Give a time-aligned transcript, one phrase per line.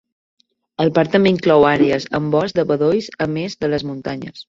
[0.85, 4.37] El parc també inclou àrees amb bosc de bedolls, a més de les muntanyes.